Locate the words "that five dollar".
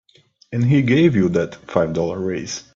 1.29-2.19